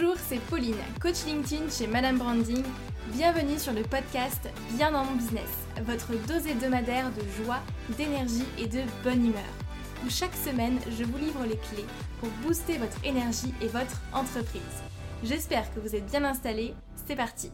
Bonjour, 0.00 0.16
c'est 0.28 0.38
Pauline, 0.42 0.76
coach 1.00 1.24
LinkedIn 1.26 1.68
chez 1.70 1.88
Madame 1.88 2.18
Branding. 2.18 2.62
Bienvenue 3.08 3.58
sur 3.58 3.72
le 3.72 3.82
podcast 3.82 4.48
Bien 4.76 4.92
dans 4.92 5.04
mon 5.04 5.16
business, 5.16 5.48
votre 5.82 6.12
dose 6.28 6.46
hebdomadaire 6.46 7.10
de 7.10 7.42
joie, 7.42 7.58
d'énergie 7.96 8.44
et 8.58 8.68
de 8.68 8.82
bonne 9.02 9.26
humeur. 9.26 9.42
Où 10.04 10.10
chaque 10.10 10.36
semaine, 10.36 10.78
je 10.96 11.02
vous 11.02 11.18
livre 11.18 11.42
les 11.44 11.56
clés 11.56 11.86
pour 12.20 12.28
booster 12.44 12.78
votre 12.78 13.04
énergie 13.04 13.52
et 13.60 13.66
votre 13.66 14.00
entreprise. 14.12 14.62
J'espère 15.24 15.74
que 15.74 15.80
vous 15.80 15.96
êtes 15.96 16.06
bien 16.06 16.22
installés. 16.22 16.74
C'est 17.08 17.16
parti. 17.16 17.50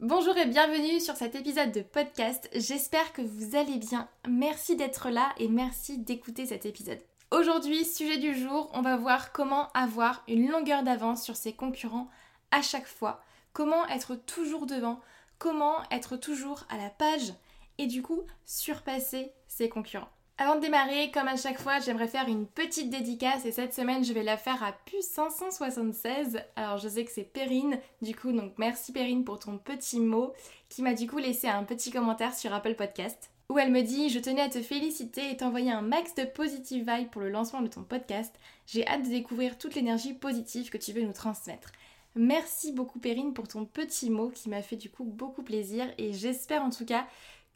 Bonjour 0.00 0.36
et 0.36 0.46
bienvenue 0.46 0.98
sur 0.98 1.14
cet 1.14 1.36
épisode 1.36 1.70
de 1.70 1.82
podcast. 1.82 2.48
J'espère 2.56 3.12
que 3.12 3.22
vous 3.22 3.54
allez 3.54 3.78
bien. 3.78 4.08
Merci 4.28 4.74
d'être 4.74 5.10
là 5.10 5.32
et 5.38 5.46
merci 5.46 5.98
d'écouter 5.98 6.46
cet 6.46 6.66
épisode. 6.66 6.98
Aujourd'hui, 7.38 7.84
sujet 7.84 8.16
du 8.16 8.34
jour, 8.34 8.70
on 8.72 8.80
va 8.80 8.96
voir 8.96 9.30
comment 9.30 9.68
avoir 9.74 10.24
une 10.26 10.48
longueur 10.48 10.82
d'avance 10.82 11.22
sur 11.22 11.36
ses 11.36 11.52
concurrents 11.52 12.08
à 12.50 12.62
chaque 12.62 12.86
fois, 12.86 13.20
comment 13.52 13.86
être 13.88 14.14
toujours 14.14 14.64
devant, 14.64 15.02
comment 15.36 15.82
être 15.90 16.16
toujours 16.16 16.64
à 16.70 16.78
la 16.78 16.88
page 16.88 17.34
et 17.76 17.88
du 17.88 18.00
coup 18.00 18.22
surpasser 18.46 19.32
ses 19.48 19.68
concurrents. 19.68 20.08
Avant 20.38 20.56
de 20.56 20.62
démarrer, 20.62 21.10
comme 21.10 21.28
à 21.28 21.36
chaque 21.36 21.60
fois, 21.60 21.78
j'aimerais 21.78 22.08
faire 22.08 22.26
une 22.26 22.46
petite 22.46 22.88
dédicace 22.88 23.44
et 23.44 23.52
cette 23.52 23.74
semaine 23.74 24.02
je 24.02 24.14
vais 24.14 24.22
la 24.22 24.38
faire 24.38 24.62
à 24.62 24.72
Puce 24.72 25.04
576. 25.04 26.40
Alors 26.56 26.78
je 26.78 26.88
sais 26.88 27.04
que 27.04 27.12
c'est 27.12 27.30
Perrine, 27.30 27.78
du 28.00 28.16
coup 28.16 28.32
donc 28.32 28.54
merci 28.56 28.92
Perrine 28.92 29.26
pour 29.26 29.40
ton 29.40 29.58
petit 29.58 30.00
mot 30.00 30.32
qui 30.70 30.80
m'a 30.80 30.94
du 30.94 31.06
coup 31.06 31.18
laissé 31.18 31.48
un 31.48 31.64
petit 31.64 31.90
commentaire 31.90 32.34
sur 32.34 32.54
Apple 32.54 32.76
Podcast 32.76 33.30
où 33.48 33.58
elle 33.58 33.72
me 33.72 33.82
dit 33.82 34.08
Je 34.08 34.18
tenais 34.18 34.42
à 34.42 34.48
te 34.48 34.62
féliciter 34.62 35.30
et 35.30 35.36
t'envoyer 35.36 35.70
un 35.70 35.82
max 35.82 36.14
de 36.14 36.24
positive 36.24 36.86
vibe 36.88 37.10
pour 37.10 37.22
le 37.22 37.30
lancement 37.30 37.62
de 37.62 37.68
ton 37.68 37.82
podcast. 37.82 38.34
J'ai 38.66 38.86
hâte 38.86 39.04
de 39.04 39.08
découvrir 39.08 39.58
toute 39.58 39.74
l'énergie 39.74 40.14
positive 40.14 40.70
que 40.70 40.78
tu 40.78 40.92
veux 40.92 41.02
nous 41.02 41.12
transmettre. 41.12 41.72
Merci 42.14 42.72
beaucoup 42.72 42.98
Perrine 42.98 43.34
pour 43.34 43.46
ton 43.46 43.66
petit 43.66 44.08
mot 44.08 44.30
qui 44.30 44.48
m'a 44.48 44.62
fait 44.62 44.76
du 44.76 44.88
coup 44.88 45.04
beaucoup 45.04 45.42
plaisir 45.42 45.86
et 45.98 46.14
j'espère 46.14 46.62
en 46.62 46.70
tout 46.70 46.86
cas 46.86 47.06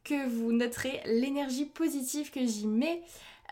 que 0.05 0.29
vous 0.29 0.53
noterez 0.53 1.01
l'énergie 1.07 1.65
positive 1.65 2.31
que 2.31 2.45
j'y 2.45 2.67
mets 2.67 3.03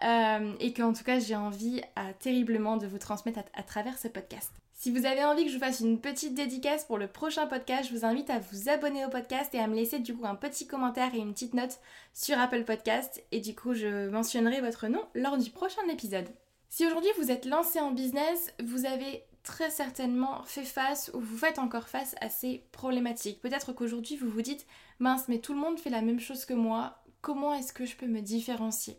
euh, 0.04 0.52
et 0.60 0.72
qu'en 0.74 0.92
tout 0.92 1.04
cas 1.04 1.18
j'ai 1.18 1.34
envie 1.34 1.80
euh, 1.98 2.12
terriblement 2.20 2.76
de 2.76 2.86
vous 2.86 2.98
transmettre 2.98 3.40
à 3.54 3.62
travers 3.62 3.98
ce 3.98 4.08
podcast. 4.08 4.52
Si 4.80 4.92
vous 4.92 5.06
avez 5.06 5.24
envie 5.24 5.42
que 5.42 5.50
je 5.50 5.56
vous 5.56 5.64
fasse 5.64 5.80
une 5.80 6.00
petite 6.00 6.34
dédicace 6.34 6.84
pour 6.84 6.98
le 6.98 7.08
prochain 7.08 7.48
podcast, 7.48 7.88
je 7.88 7.96
vous 7.96 8.04
invite 8.04 8.30
à 8.30 8.38
vous 8.38 8.68
abonner 8.68 9.04
au 9.04 9.08
podcast 9.08 9.52
et 9.52 9.58
à 9.58 9.66
me 9.66 9.74
laisser 9.74 9.98
du 9.98 10.14
coup 10.14 10.24
un 10.24 10.36
petit 10.36 10.68
commentaire 10.68 11.12
et 11.16 11.18
une 11.18 11.32
petite 11.32 11.54
note 11.54 11.80
sur 12.14 12.38
Apple 12.38 12.62
Podcast 12.62 13.20
et 13.32 13.40
du 13.40 13.56
coup 13.56 13.74
je 13.74 14.08
mentionnerai 14.08 14.60
votre 14.60 14.86
nom 14.86 15.04
lors 15.16 15.36
du 15.36 15.50
prochain 15.50 15.82
épisode. 15.90 16.28
Si 16.68 16.86
aujourd'hui 16.86 17.10
vous 17.18 17.32
êtes 17.32 17.44
lancé 17.44 17.80
en 17.80 17.90
business, 17.90 18.54
vous 18.62 18.86
avez 18.86 19.24
très 19.42 19.68
certainement 19.68 20.44
fait 20.44 20.62
face 20.62 21.10
ou 21.12 21.18
vous 21.18 21.38
faites 21.38 21.58
encore 21.58 21.88
face 21.88 22.14
à 22.20 22.28
ces 22.28 22.62
problématiques. 22.70 23.40
Peut-être 23.40 23.72
qu'aujourd'hui 23.72 24.14
vous 24.14 24.30
vous 24.30 24.42
dites 24.42 24.64
mince 25.00 25.26
mais 25.26 25.40
tout 25.40 25.54
le 25.54 25.58
monde 25.58 25.80
fait 25.80 25.90
la 25.90 26.02
même 26.02 26.20
chose 26.20 26.44
que 26.44 26.54
moi, 26.54 27.02
comment 27.20 27.52
est-ce 27.52 27.72
que 27.72 27.84
je 27.84 27.96
peux 27.96 28.06
me 28.06 28.20
différencier? 28.20 28.96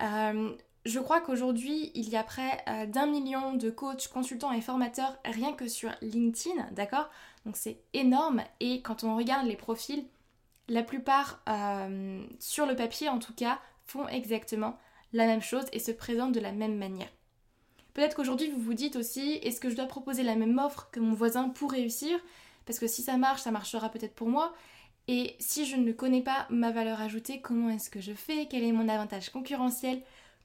Euh, 0.00 0.52
je 0.84 0.98
crois 0.98 1.20
qu'aujourd'hui, 1.20 1.92
il 1.94 2.08
y 2.08 2.16
a 2.16 2.24
près 2.24 2.64
euh, 2.68 2.86
d'un 2.86 3.06
million 3.06 3.54
de 3.54 3.70
coachs, 3.70 4.08
consultants 4.08 4.52
et 4.52 4.60
formateurs 4.60 5.16
rien 5.24 5.52
que 5.52 5.68
sur 5.68 5.90
LinkedIn, 6.02 6.70
d'accord? 6.72 7.08
Donc 7.46 7.56
c'est 7.56 7.78
énorme. 7.92 8.42
Et 8.60 8.82
quand 8.82 9.04
on 9.04 9.16
regarde 9.16 9.46
les 9.46 9.56
profils, 9.56 10.04
la 10.68 10.82
plupart, 10.82 11.40
euh, 11.48 12.24
sur 12.40 12.66
le 12.66 12.74
papier 12.74 13.08
en 13.08 13.18
tout 13.18 13.34
cas, 13.34 13.60
font 13.86 14.08
exactement 14.08 14.76
la 15.12 15.26
même 15.26 15.42
chose 15.42 15.66
et 15.72 15.78
se 15.78 15.92
présentent 15.92 16.32
de 16.32 16.40
la 16.40 16.52
même 16.52 16.76
manière. 16.76 17.10
Peut-être 17.94 18.16
qu'aujourd'hui 18.16 18.50
vous 18.50 18.60
vous 18.60 18.74
dites 18.74 18.96
aussi, 18.96 19.34
est-ce 19.42 19.60
que 19.60 19.70
je 19.70 19.76
dois 19.76 19.86
proposer 19.86 20.22
la 20.22 20.34
même 20.34 20.58
offre 20.58 20.88
que 20.90 21.00
mon 21.00 21.14
voisin 21.14 21.48
pour 21.50 21.72
réussir? 21.72 22.18
Parce 22.64 22.78
que 22.78 22.86
si 22.86 23.02
ça 23.02 23.16
marche, 23.16 23.42
ça 23.42 23.50
marchera 23.50 23.88
peut-être 23.88 24.14
pour 24.14 24.28
moi. 24.28 24.54
Et 25.08 25.36
si 25.38 25.66
je 25.66 25.76
ne 25.76 25.92
connais 25.92 26.22
pas 26.22 26.46
ma 26.48 26.70
valeur 26.70 27.00
ajoutée, 27.00 27.40
comment 27.40 27.68
est-ce 27.68 27.90
que 27.90 28.00
je 28.00 28.14
fais? 28.14 28.46
Quel 28.48 28.64
est 28.64 28.72
mon 28.72 28.88
avantage 28.88 29.30
concurrentiel? 29.30 30.02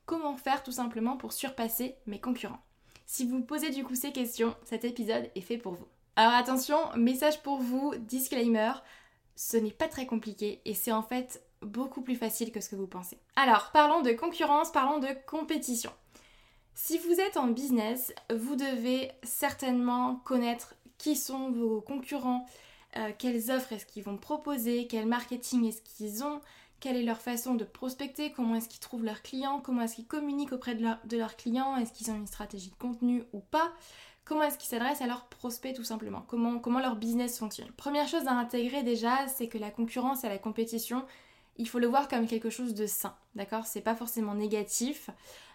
Comment 0.07 0.35
faire 0.35 0.63
tout 0.63 0.71
simplement 0.71 1.17
pour 1.17 1.33
surpasser 1.33 1.95
mes 2.07 2.19
concurrents. 2.19 2.63
Si 3.05 3.27
vous 3.27 3.43
posez 3.43 3.69
du 3.69 3.83
coup 3.83 3.93
ces 3.93 4.11
questions, 4.11 4.55
cet 4.63 4.83
épisode 4.83 5.29
est 5.35 5.41
fait 5.41 5.59
pour 5.59 5.73
vous. 5.73 5.87
Alors 6.15 6.33
attention, 6.33 6.77
message 6.95 7.43
pour 7.43 7.59
vous, 7.59 7.93
disclaimer, 7.99 8.71
ce 9.35 9.57
n'est 9.57 9.71
pas 9.71 9.87
très 9.87 10.07
compliqué 10.07 10.61
et 10.65 10.73
c'est 10.73 10.91
en 10.91 11.03
fait 11.03 11.43
beaucoup 11.61 12.01
plus 12.01 12.15
facile 12.15 12.51
que 12.51 12.59
ce 12.61 12.69
que 12.69 12.75
vous 12.75 12.87
pensez. 12.87 13.19
Alors, 13.35 13.71
parlons 13.71 14.01
de 14.01 14.11
concurrence, 14.11 14.71
parlons 14.71 14.99
de 14.99 15.09
compétition. 15.27 15.91
Si 16.73 16.97
vous 16.99 17.19
êtes 17.19 17.37
en 17.37 17.47
business, 17.47 18.13
vous 18.33 18.55
devez 18.55 19.11
certainement 19.23 20.17
connaître 20.25 20.75
qui 20.97 21.15
sont 21.15 21.51
vos 21.51 21.81
concurrents, 21.81 22.45
euh, 22.97 23.11
quelles 23.17 23.51
offres 23.51 23.73
est-ce 23.73 23.85
qu'ils 23.85 24.03
vont 24.03 24.17
proposer, 24.17 24.87
quel 24.87 25.05
marketing 25.05 25.65
est-ce 25.65 25.81
qu'ils 25.81 26.23
ont, 26.23 26.41
quelle 26.79 26.95
est 26.95 27.03
leur 27.03 27.21
façon 27.21 27.55
de 27.55 27.63
prospecter, 27.63 28.31
comment 28.31 28.55
est-ce 28.55 28.69
qu'ils 28.69 28.79
trouvent 28.79 29.03
leurs 29.03 29.21
clients, 29.21 29.59
comment 29.59 29.81
est-ce 29.81 29.95
qu'ils 29.95 30.07
communiquent 30.07 30.53
auprès 30.53 30.75
de, 30.75 31.17
leurs 31.17 31.35
clients, 31.35 31.75
est-ce 31.77 31.91
qu'ils 31.91 32.11
ont 32.11 32.15
une 32.15 32.27
stratégie 32.27 32.69
de 32.69 32.75
contenu 32.75 33.23
ou 33.33 33.39
pas, 33.39 33.71
comment 34.25 34.43
est-ce 34.43 34.57
qu'ils 34.57 34.69
s'adressent 34.69 35.01
à 35.01 35.07
leurs 35.07 35.25
prospects 35.25 35.75
tout 35.75 35.83
simplement, 35.83 36.23
comment, 36.27 36.59
comment 36.59 36.79
leur 36.79 36.95
business 36.95 37.39
fonctionne. 37.39 37.71
Première 37.77 38.07
chose 38.07 38.27
à 38.27 38.33
intégrer 38.33 38.83
déjà, 38.83 39.27
c'est 39.27 39.47
que 39.47 39.57
la 39.57 39.71
concurrence 39.71 40.23
et 40.23 40.29
la 40.29 40.37
compétition, 40.37 41.05
il 41.57 41.67
faut 41.67 41.79
le 41.79 41.87
voir 41.87 42.07
comme 42.07 42.27
quelque 42.27 42.51
chose 42.51 42.75
de 42.75 42.85
sain, 42.85 43.15
d'accord? 43.35 43.65
C'est 43.65 43.81
pas 43.81 43.95
forcément 43.95 44.35
négatif. 44.35 45.09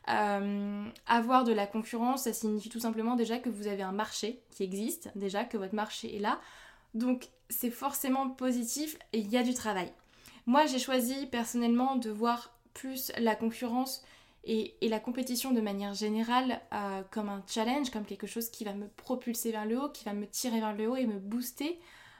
Euh, 0.08 0.88
avoir 1.06 1.44
de 1.44 1.52
la 1.52 1.66
concurrence, 1.66 2.24
ça 2.24 2.32
signifie 2.32 2.68
tout 2.68 2.80
simplement 2.80 3.14
déjà 3.14 3.38
que 3.38 3.48
vous 3.48 3.68
avez 3.68 3.82
un 3.82 3.92
marché 3.92 4.42
qui 4.50 4.64
existe, 4.64 5.10
déjà 5.14 5.44
que 5.44 5.56
votre 5.56 5.76
marché 5.76 6.16
est 6.16 6.18
là. 6.18 6.40
Donc 6.94 7.28
c'est 7.48 7.70
forcément 7.70 8.28
positif 8.28 8.98
et 9.12 9.18
il 9.18 9.30
y 9.30 9.36
a 9.36 9.42
du 9.42 9.54
travail. 9.54 9.92
Moi, 10.46 10.66
j'ai 10.66 10.78
choisi 10.78 11.26
personnellement 11.26 11.96
de 11.96 12.10
voir 12.10 12.52
plus 12.74 13.12
la 13.18 13.36
concurrence 13.36 14.02
et, 14.44 14.74
la 14.82 14.98
compétition 14.98 15.52
de 15.52 15.60
manière 15.60 15.94
générale 15.94 16.60
euh, 16.72 17.02
comme 17.10 17.28
un 17.28 17.42
challenge, 17.46 17.90
comme 17.90 18.04
quelque 18.04 18.26
chose 18.26 18.50
qui 18.50 18.64
va 18.64 18.72
me 18.72 18.88
propulser 18.88 19.52
vers 19.52 19.66
le 19.66 19.80
haut, 19.80 19.88
qui 19.88 20.04
va 20.04 20.14
me 20.14 20.26
tirer 20.26 20.60
vers 20.60 20.74
le 20.74 20.88
haut 20.88 20.96
et 20.96 21.06
me 21.06 21.18
booster 21.18 21.78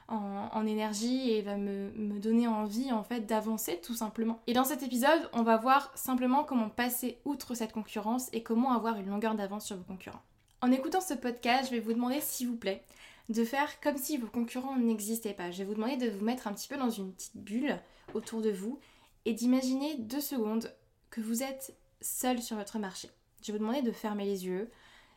en, 0.09 0.67
énergie 0.67 1.31
et 1.31 1.41
va 1.41 1.57
me, 1.57 1.89
me, 1.95 2.19
donner 2.19 2.47
envie 2.47 2.91
en 2.91 3.03
fait 3.03 3.21
d'avancer 3.21 3.79
tout 3.81 3.95
simplement. 3.95 4.41
Et 4.47 4.53
dans 4.53 4.63
cet 4.63 4.83
épisode, 4.83 5.29
on 5.33 5.41
va 5.41 5.57
voir 5.57 5.91
simplement 5.95 6.43
comment 6.43 6.69
passer 6.69 7.17
outre 7.25 7.55
cette 7.55 7.71
concurrence 7.71 8.29
et 8.31 8.43
comment 8.43 8.73
avoir 8.73 8.97
une 8.97 9.09
longueur 9.09 9.33
d'avance 9.33 9.65
sur 9.65 9.77
vos 9.77 9.83
concurrents. 9.83 10.21
En 10.61 10.71
écoutant 10.71 11.01
ce 11.01 11.13
podcast, 11.13 11.65
je 11.65 11.71
vais 11.71 11.79
vous 11.79 11.93
demander 11.93 12.21
s'il 12.21 12.47
vous 12.47 12.57
plaît 12.57 12.83
de 13.29 13.43
faire 13.43 13.79
comme 13.79 13.97
si 13.97 14.17
vos 14.17 14.27
concurrents 14.27 14.77
n'existaient 14.77 15.33
pas. 15.33 15.51
Je 15.51 15.59
vais 15.59 15.65
vous 15.65 15.75
demander 15.75 15.97
de 15.97 16.09
vous 16.09 16.23
mettre 16.23 16.47
un 16.47 16.53
petit 16.53 16.67
peu 16.67 16.77
dans 16.77 16.89
une 16.89 17.13
petite 17.13 17.37
bulle 17.37 17.79
autour 18.13 18.41
de 18.41 18.51
vous 18.51 18.79
et 19.25 19.33
d'imaginer 19.33 19.95
deux 19.97 20.21
secondes 20.21 20.73
que 21.09 21.21
vous 21.21 21.43
êtes 21.43 21.77
seul 22.01 22.41
sur 22.41 22.57
votre 22.57 22.79
marché. 22.79 23.09
Je 23.41 23.51
vais 23.51 23.57
vous 23.57 23.63
demander 23.63 23.81
de 23.81 23.91
fermer 23.91 24.25
les 24.25 24.45
yeux. 24.45 24.69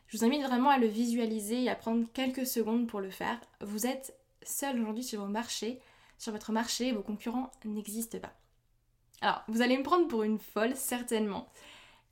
Je 0.07 0.17
vous 0.17 0.25
invite 0.25 0.43
vraiment 0.43 0.69
à 0.69 0.77
le 0.77 0.87
visualiser 0.87 1.63
et 1.63 1.69
à 1.69 1.75
prendre 1.75 2.07
quelques 2.13 2.47
secondes 2.47 2.87
pour 2.87 3.01
le 3.01 3.09
faire. 3.09 3.39
Vous 3.61 3.85
êtes 3.85 4.17
seul 4.41 4.79
aujourd'hui 4.79 5.03
sur 5.03 5.21
vos 5.21 5.27
marchés. 5.27 5.81
Sur 6.17 6.31
votre 6.31 6.51
marché, 6.51 6.91
vos 6.93 7.03
concurrents 7.03 7.51
n'existent 7.63 8.19
pas. 8.19 8.33
Alors, 9.21 9.43
vous 9.47 9.61
allez 9.61 9.77
me 9.77 9.83
prendre 9.83 10.07
pour 10.07 10.23
une 10.23 10.39
folle, 10.39 10.75
certainement. 10.75 11.51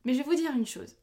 Mais 0.03 0.13
je 0.13 0.19
vais 0.19 0.23
vous 0.25 0.35
dire 0.35 0.51
une 0.51 0.67
chose. 0.67 0.95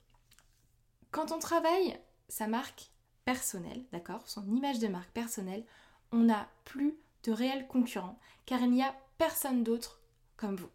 Quand 1.11 1.33
on 1.33 1.39
travaille 1.39 1.99
sa 2.29 2.47
marque 2.47 2.92
personnelle, 3.25 3.84
d'accord, 3.93 4.28
son 4.28 4.47
image 4.55 4.78
de 4.78 4.88
marque 4.88 5.10
personnelle, 5.10 5.65
on 6.12 6.19
n'a 6.19 6.49
plus 6.65 6.94
de 7.25 7.32
réels 7.32 7.67
concurrents, 7.67 8.19
car 8.47 8.61
il 8.61 8.70
n'y 8.70 8.82
a 8.82 8.94
personne 9.19 9.62
d'autre 9.62 10.00
comme 10.37 10.56
vous. 10.56 10.70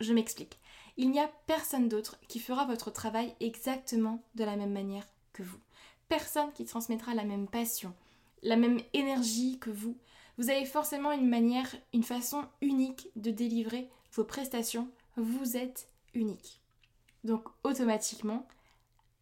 Je 0.00 0.12
m'explique. 0.12 0.58
Il 0.96 1.10
n'y 1.10 1.20
a 1.20 1.30
personne 1.46 1.88
d'autre 1.88 2.18
qui 2.28 2.38
fera 2.38 2.66
votre 2.66 2.90
travail 2.90 3.34
exactement 3.40 4.22
de 4.34 4.44
la 4.44 4.56
même 4.56 4.72
manière 4.72 5.06
que 5.32 5.42
vous. 5.42 5.58
Personne 6.08 6.52
qui 6.52 6.64
transmettra 6.64 7.14
la 7.14 7.24
même 7.24 7.48
passion, 7.48 7.94
la 8.42 8.56
même 8.56 8.80
énergie 8.92 9.58
que 9.58 9.70
vous. 9.70 9.96
Vous 10.38 10.50
avez 10.50 10.64
forcément 10.64 11.12
une 11.12 11.28
manière, 11.28 11.74
une 11.92 12.02
façon 12.02 12.44
unique 12.60 13.08
de 13.16 13.30
délivrer 13.30 13.88
vos 14.12 14.24
prestations. 14.24 14.88
Vous 15.16 15.56
êtes 15.56 15.88
unique. 16.14 16.60
Donc 17.24 17.48
automatiquement, 17.64 18.46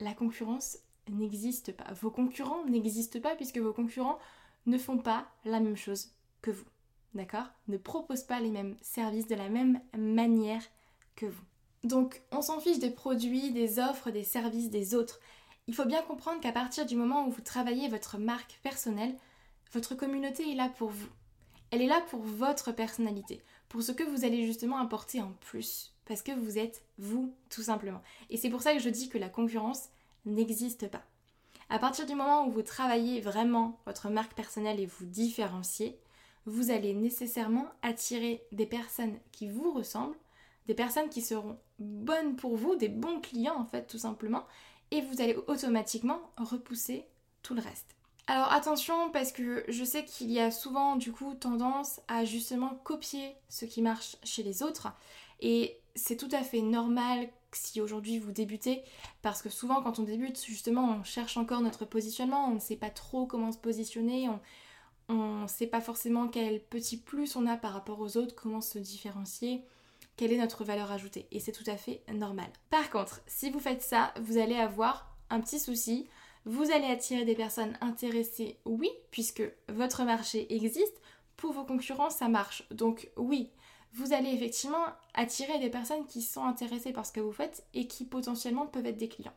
la 0.00 0.14
concurrence 0.14 0.78
n'existe 1.08 1.72
pas. 1.72 1.92
Vos 1.94 2.10
concurrents 2.10 2.64
n'existent 2.66 3.20
pas 3.20 3.36
puisque 3.36 3.58
vos 3.58 3.72
concurrents 3.72 4.18
ne 4.66 4.78
font 4.78 4.98
pas 4.98 5.26
la 5.44 5.60
même 5.60 5.76
chose 5.76 6.10
que 6.42 6.50
vous. 6.50 6.66
D'accord? 7.14 7.46
Ne 7.68 7.76
proposent 7.76 8.22
pas 8.22 8.40
les 8.40 8.50
mêmes 8.50 8.76
services 8.82 9.26
de 9.26 9.34
la 9.34 9.48
même 9.48 9.80
manière 9.96 10.62
que 11.16 11.26
vous. 11.26 11.44
Donc 11.82 12.22
on 12.30 12.42
s'en 12.42 12.60
fiche 12.60 12.78
des 12.78 12.90
produits, 12.90 13.52
des 13.52 13.78
offres, 13.78 14.10
des 14.10 14.24
services 14.24 14.70
des 14.70 14.94
autres. 14.94 15.18
Il 15.66 15.74
faut 15.74 15.86
bien 15.86 16.02
comprendre 16.02 16.40
qu'à 16.40 16.52
partir 16.52 16.86
du 16.86 16.96
moment 16.96 17.26
où 17.26 17.30
vous 17.30 17.40
travaillez 17.40 17.88
votre 17.88 18.18
marque 18.18 18.60
personnelle, 18.62 19.16
votre 19.72 19.94
communauté 19.94 20.50
est 20.50 20.56
là 20.56 20.68
pour 20.68 20.90
vous. 20.90 21.08
Elle 21.70 21.82
est 21.82 21.86
là 21.86 22.00
pour 22.10 22.20
votre 22.20 22.72
personnalité, 22.72 23.40
pour 23.68 23.82
ce 23.82 23.92
que 23.92 24.02
vous 24.02 24.24
allez 24.24 24.44
justement 24.44 24.78
apporter 24.78 25.22
en 25.22 25.32
plus, 25.40 25.94
parce 26.04 26.22
que 26.22 26.32
vous 26.32 26.58
êtes 26.58 26.82
vous 26.98 27.32
tout 27.48 27.62
simplement. 27.62 28.02
Et 28.28 28.36
c'est 28.36 28.50
pour 28.50 28.62
ça 28.62 28.74
que 28.74 28.80
je 28.80 28.88
dis 28.88 29.08
que 29.08 29.18
la 29.18 29.28
concurrence 29.28 29.88
n'existe 30.24 30.88
pas. 30.88 31.02
À 31.68 31.78
partir 31.78 32.06
du 32.06 32.14
moment 32.14 32.46
où 32.46 32.50
vous 32.50 32.62
travaillez 32.62 33.20
vraiment 33.20 33.78
votre 33.86 34.10
marque 34.10 34.34
personnelle 34.34 34.80
et 34.80 34.86
vous 34.86 35.06
différenciez, 35.06 35.98
vous 36.46 36.70
allez 36.70 36.94
nécessairement 36.94 37.68
attirer 37.82 38.42
des 38.52 38.66
personnes 38.66 39.18
qui 39.30 39.48
vous 39.48 39.70
ressemblent, 39.72 40.18
des 40.66 40.74
personnes 40.74 41.08
qui 41.08 41.22
seront 41.22 41.58
bonnes 41.78 42.36
pour 42.36 42.56
vous, 42.56 42.76
des 42.76 42.88
bons 42.88 43.20
clients 43.20 43.58
en 43.58 43.66
fait 43.66 43.86
tout 43.86 43.98
simplement, 43.98 44.44
et 44.90 45.00
vous 45.00 45.20
allez 45.20 45.36
automatiquement 45.46 46.20
repousser 46.36 47.06
tout 47.42 47.54
le 47.54 47.62
reste. 47.62 47.94
Alors 48.26 48.52
attention 48.52 49.10
parce 49.10 49.32
que 49.32 49.64
je 49.68 49.84
sais 49.84 50.04
qu'il 50.04 50.30
y 50.30 50.40
a 50.40 50.50
souvent 50.50 50.96
du 50.96 51.12
coup 51.12 51.34
tendance 51.34 52.00
à 52.06 52.24
justement 52.24 52.76
copier 52.84 53.34
ce 53.48 53.64
qui 53.64 53.82
marche 53.82 54.16
chez 54.22 54.42
les 54.42 54.62
autres 54.62 54.92
et 55.40 55.80
c'est 55.96 56.16
tout 56.16 56.28
à 56.32 56.42
fait 56.42 56.60
normal 56.62 57.28
si 57.56 57.80
aujourd'hui 57.80 58.18
vous 58.18 58.32
débutez, 58.32 58.82
parce 59.22 59.42
que 59.42 59.48
souvent 59.48 59.82
quand 59.82 59.98
on 59.98 60.02
débute, 60.02 60.42
justement, 60.44 60.96
on 60.98 61.04
cherche 61.04 61.36
encore 61.36 61.60
notre 61.60 61.84
positionnement, 61.84 62.48
on 62.48 62.54
ne 62.54 62.60
sait 62.60 62.76
pas 62.76 62.90
trop 62.90 63.26
comment 63.26 63.52
se 63.52 63.58
positionner, 63.58 64.28
on 65.08 65.42
ne 65.42 65.46
sait 65.48 65.66
pas 65.66 65.80
forcément 65.80 66.28
quel 66.28 66.62
petit 66.62 66.96
plus 66.96 67.36
on 67.36 67.46
a 67.46 67.56
par 67.56 67.72
rapport 67.72 68.00
aux 68.00 68.16
autres, 68.16 68.34
comment 68.34 68.60
se 68.60 68.78
différencier, 68.78 69.64
quelle 70.16 70.32
est 70.32 70.38
notre 70.38 70.64
valeur 70.64 70.92
ajoutée. 70.92 71.26
Et 71.32 71.40
c'est 71.40 71.52
tout 71.52 71.68
à 71.68 71.76
fait 71.76 72.02
normal. 72.12 72.50
Par 72.68 72.90
contre, 72.90 73.20
si 73.26 73.50
vous 73.50 73.60
faites 73.60 73.82
ça, 73.82 74.12
vous 74.20 74.38
allez 74.38 74.56
avoir 74.56 75.16
un 75.30 75.40
petit 75.40 75.58
souci. 75.58 76.08
Vous 76.44 76.70
allez 76.70 76.86
attirer 76.86 77.24
des 77.24 77.34
personnes 77.34 77.76
intéressées, 77.80 78.58
oui, 78.64 78.90
puisque 79.10 79.42
votre 79.68 80.04
marché 80.04 80.52
existe. 80.54 81.00
Pour 81.36 81.52
vos 81.52 81.64
concurrents, 81.64 82.10
ça 82.10 82.28
marche. 82.28 82.66
Donc 82.70 83.10
oui, 83.16 83.50
vous 83.92 84.12
allez 84.12 84.30
effectivement 84.30 84.84
attirer 85.14 85.58
des 85.58 85.70
personnes 85.70 86.06
qui 86.06 86.22
sont 86.22 86.44
intéressées 86.44 86.92
par 86.92 87.06
ce 87.06 87.12
que 87.12 87.20
vous 87.20 87.32
faites 87.32 87.64
et 87.74 87.86
qui 87.86 88.04
potentiellement 88.04 88.66
peuvent 88.66 88.86
être 88.86 88.96
des 88.96 89.08
clients. 89.08 89.34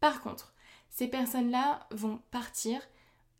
Par 0.00 0.20
contre, 0.20 0.52
ces 0.90 1.08
personnes-là 1.08 1.86
vont 1.90 2.20
partir 2.30 2.80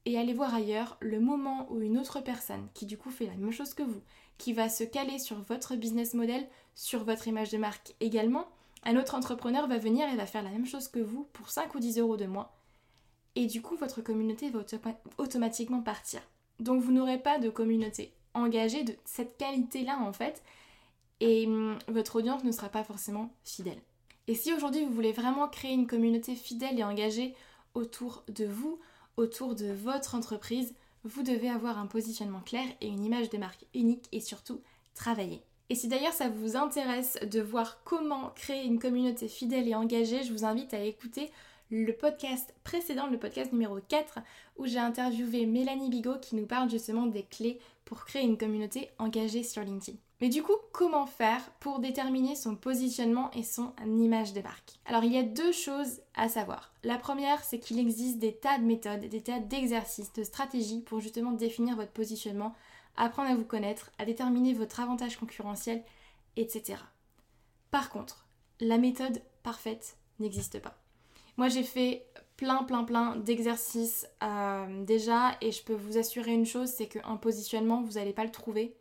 et 0.07 0.19
aller 0.19 0.33
voir 0.33 0.55
ailleurs 0.55 0.97
le 1.01 1.21
moment 1.21 1.67
où 1.71 1.81
une 1.81 1.99
autre 1.99 2.21
personne 2.21 2.69
qui 2.75 2.87
du 2.87 2.99
coup 2.99 3.11
fait 3.11 3.27
la 3.27 3.37
même 3.37 3.53
chose 3.53 3.75
que 3.75 3.83
vous, 3.83 4.03
qui 4.39 4.53
va 4.53 4.69
se 4.69 4.85
caler 4.85 5.19
sur 5.19 5.41
votre 5.43 5.77
business 5.77 6.15
model, 6.15 6.47
sur 6.75 7.05
votre 7.05 7.29
image 7.29 7.51
de 7.51 7.59
marque 7.59 7.95
également, 8.01 8.47
un 8.85 8.97
autre 8.97 9.15
entrepreneur 9.15 9.67
va 9.67 9.79
venir 9.79 10.09
et 10.09 10.17
va 10.17 10.27
faire 10.27 10.43
la 10.43 10.51
même 10.51 10.67
chose 10.67 10.89
que 10.89 10.99
vous 10.99 11.27
pour 11.33 11.49
5 11.49 11.75
ou 11.75 11.81
10 11.81 11.99
euros 11.99 12.17
de 12.17 12.27
moins. 12.27 12.51
Et 13.35 13.47
du 13.47 13.63
coup, 13.63 13.77
votre 13.77 14.03
communauté 14.03 14.51
va 14.51 14.61
automatiquement 15.19 15.81
partir. 15.81 16.21
Donc 16.61 16.83
vous 16.83 16.93
n'aurez 16.93 17.19
pas 17.19 17.39
de 17.39 17.49
communauté 17.49 18.13
engagé 18.35 18.85
de 18.85 18.95
cette 19.05 19.37
qualité-là 19.39 19.99
en 20.01 20.13
fait, 20.13 20.43
et 21.21 21.47
hum, 21.47 21.79
votre 21.89 22.17
audience 22.17 22.45
ne 22.45 22.53
sera 22.53 22.69
pas 22.69 22.85
forcément 22.85 23.31
fidèle. 23.45 23.81
Et 24.27 24.35
si 24.35 24.53
aujourd'hui 24.53 24.85
vous 24.85 24.93
voulez 24.93 25.13
vraiment 25.13 25.49
créer 25.49 25.73
une 25.73 25.87
communauté 25.87 26.35
fidèle 26.35 26.79
et 26.79 26.85
engagée 26.85 27.35
autour 27.75 28.25
de 28.29 28.47
vous, 28.47 28.81
autour 29.17 29.55
de 29.55 29.73
votre 29.73 30.15
entreprise, 30.15 30.75
vous 31.05 31.23
devez 31.23 31.51
avoir 31.51 31.79
un 31.79 31.87
positionnement 31.87 32.41
clair 32.41 32.65
et 32.81 32.89
une 32.89 33.05
image 33.05 33.29
de 33.29 33.39
marque 33.39 33.67
unique 33.75 34.07
et 34.13 34.21
surtout 34.21 34.61
travailler. 34.95 35.43
Et 35.71 35.75
si 35.75 35.89
d'ailleurs 35.89 36.13
ça 36.13 36.29
vous 36.29 36.57
intéresse 36.57 37.19
de 37.31 37.41
voir 37.41 37.83
comment 37.85 38.31
créer 38.31 38.65
une 38.65 38.79
communauté 38.79 39.29
fidèle 39.29 39.69
et 39.69 39.75
engagée, 39.75 40.23
je 40.23 40.33
vous 40.33 40.45
invite 40.45 40.75
à 40.75 40.83
écouter 40.83 41.31
le 41.71 41.93
podcast 41.93 42.55
précédent, 42.63 43.07
le 43.07 43.19
podcast 43.19 43.53
numéro 43.53 43.79
4, 43.89 44.19
où 44.57 44.67
j'ai 44.67 44.79
interviewé 44.79 45.47
Mélanie 45.47 45.91
Bigot 45.91 46.19
qui 46.21 46.37
nous 46.37 46.47
parle 46.47 46.71
justement 46.71 47.07
des 47.07 47.25
clés 47.25 47.59
pour 47.85 48.05
créer 48.05 48.23
une 48.23 48.39
communauté 48.39 48.91
engagée 48.99 49.43
sur 49.43 49.63
LinkedIn. 49.63 49.99
Mais 50.21 50.29
du 50.29 50.43
coup, 50.43 50.57
comment 50.73 51.07
faire 51.07 51.51
pour 51.61 51.81
déterminer 51.81 52.37
son 52.37 52.57
positionnement 52.57 53.31
et 53.33 53.43
son 53.43 53.73
image 53.85 54.33
de 54.33 54.41
marque? 54.41 54.79
Alors, 54.87 55.05
il 55.05 55.13
y 55.13 55.19
a 55.19 55.23
deux 55.23 55.53
choses 55.53 56.01
à 56.15 56.29
savoir. 56.29 56.73
La 56.83 56.99
première, 56.99 57.43
c'est 57.43 57.59
qu'il 57.59 57.79
existe 57.79 58.19
des 58.19 58.35
tas 58.35 58.59
de 58.59 58.65
méthodes, 58.65 59.07
des 59.07 59.23
tas 59.23 59.41
d'exercices, 59.41 60.13
de 60.13 60.23
stratégies 60.23 60.81
pour 60.81 61.01
justement 61.01 61.33
définir 61.33 61.77
votre 61.77 61.93
positionnement, 61.93 62.55
apprendre 62.97 63.31
à 63.31 63.35
vous 63.35 63.45
connaître, 63.45 63.91
à 63.99 64.05
déterminer 64.05 64.55
votre 64.55 64.81
avantage 64.81 65.17
concurrentiel, 65.17 65.83
etc. 66.37 66.79
Par 67.71 67.91
contre, 67.91 68.27
la 68.61 68.79
méthode 68.79 69.21
parfaite 69.43 69.97
n'existe 70.21 70.61
pas. 70.61 70.84
Moi, 71.37 71.49
j'ai 71.49 71.63
fait 71.63 72.07
plein, 72.37 72.63
plein, 72.65 72.85
plein 72.85 73.17
d'exercices 73.17 74.07
euh, 74.23 74.85
déjà, 74.85 75.37
et 75.41 75.53
je 75.53 75.63
peux 75.63 75.75
vous 75.75 75.99
assurer 75.99 76.33
une 76.33 76.47
chose, 76.47 76.69
c'est 76.69 76.87
qu'un 76.87 77.17
positionnement, 77.17 77.83
vous 77.83 77.93
n'allez 77.93 78.13
pas 78.13 78.25
le 78.25 78.31
trouver 78.31 78.75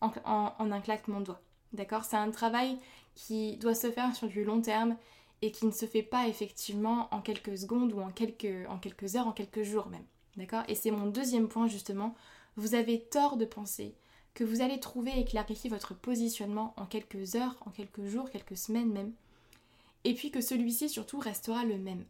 en, 0.00 0.12
un 0.58 0.80
claquement 0.80 1.20
de 1.20 1.26
doigts. 1.26 1.40
D'accord? 1.72 2.04
C'est 2.04 2.16
un 2.16 2.30
travail 2.30 2.78
qui 3.14 3.56
doit 3.56 3.74
se 3.74 3.90
faire 3.90 4.14
sur 4.14 4.28
du 4.28 4.44
long 4.44 4.60
terme 4.60 4.96
et 5.42 5.50
qui 5.50 5.66
ne 5.66 5.72
se 5.72 5.86
fait 5.86 6.02
pas 6.02 6.28
effectivement 6.28 7.08
en 7.12 7.20
quelques 7.20 7.58
secondes 7.58 7.92
ou 7.92 8.00
en 8.00 8.10
quelques, 8.10 8.68
en 8.68 8.78
quelques 8.78 9.16
heures, 9.16 9.26
en 9.26 9.32
quelques 9.32 9.62
jours 9.62 9.88
même. 9.88 10.04
D'accord? 10.36 10.62
Et 10.68 10.74
c'est 10.74 10.90
mon 10.90 11.06
deuxième 11.06 11.48
point 11.48 11.66
justement. 11.66 12.14
Vous 12.56 12.74
avez 12.74 13.00
tort 13.00 13.36
de 13.36 13.44
penser 13.44 13.94
que 14.34 14.44
vous 14.44 14.60
allez 14.60 14.80
trouver 14.80 15.18
et 15.18 15.24
clarifier 15.24 15.68
votre 15.68 15.94
positionnement 15.94 16.74
en 16.76 16.86
quelques 16.86 17.34
heures, 17.34 17.56
en 17.66 17.70
quelques 17.70 18.04
jours, 18.04 18.30
quelques 18.30 18.56
semaines 18.56 18.92
même 18.92 19.12
et 20.04 20.14
puis 20.14 20.30
que 20.30 20.40
celui-ci 20.40 20.88
surtout 20.88 21.18
restera 21.18 21.64
le 21.64 21.78
même. 21.78 22.04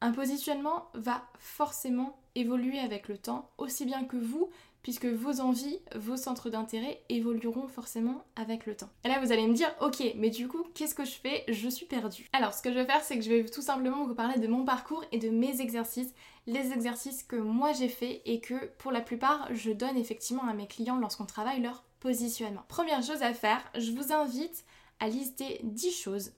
Un 0.00 0.12
positionnement 0.12 0.88
va 0.94 1.22
forcément 1.38 2.18
évoluer 2.34 2.78
avec 2.78 3.08
le 3.08 3.16
temps, 3.16 3.50
aussi 3.58 3.84
bien 3.86 4.04
que 4.04 4.16
vous, 4.16 4.50
puisque 4.82 5.06
vos 5.06 5.40
envies, 5.40 5.78
vos 5.96 6.18
centres 6.18 6.50
d'intérêt 6.50 7.02
évolueront 7.08 7.68
forcément 7.68 8.22
avec 8.36 8.66
le 8.66 8.76
temps. 8.76 8.90
Et 9.04 9.08
là, 9.08 9.18
vous 9.18 9.32
allez 9.32 9.46
me 9.46 9.54
dire, 9.54 9.74
ok, 9.80 10.12
mais 10.16 10.28
du 10.28 10.46
coup, 10.46 10.62
qu'est-ce 10.74 10.94
que 10.94 11.06
je 11.06 11.12
fais? 11.12 11.44
Je 11.48 11.70
suis 11.70 11.86
perdue. 11.86 12.28
Alors, 12.34 12.52
ce 12.52 12.60
que 12.60 12.70
je 12.70 12.78
vais 12.78 12.84
faire, 12.84 13.02
c'est 13.02 13.16
que 13.16 13.24
je 13.24 13.30
vais 13.30 13.44
tout 13.46 13.62
simplement 13.62 14.04
vous 14.04 14.14
parler 14.14 14.38
de 14.38 14.46
mon 14.46 14.66
parcours 14.66 15.02
et 15.10 15.18
de 15.18 15.30
mes 15.30 15.62
exercices, 15.62 16.12
les 16.46 16.72
exercices 16.72 17.22
que 17.22 17.36
moi 17.36 17.72
j'ai 17.72 17.88
fait 17.88 18.20
et 18.26 18.40
que 18.40 18.66
pour 18.76 18.92
la 18.92 19.00
plupart, 19.00 19.48
je 19.54 19.70
donne 19.70 19.96
effectivement 19.96 20.46
à 20.46 20.52
mes 20.52 20.66
clients 20.66 20.98
lorsqu'on 20.98 21.24
travaille 21.24 21.62
leur 21.62 21.82
positionnement. 22.00 22.64
Première 22.68 23.02
chose 23.02 23.22
à 23.22 23.32
faire, 23.32 23.64
je 23.78 23.90
vous 23.92 24.12
invite 24.12 24.66
à 25.00 25.08
lister 25.08 25.60
10 25.62 25.92
choses 25.92 26.32